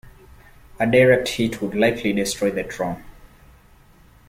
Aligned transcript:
A 0.79 0.87
direct 0.87 1.27
hit 1.27 1.61
would 1.61 1.75
likely 1.75 2.11
destroy 2.11 2.49
the 2.49 2.63
drone. 2.63 3.03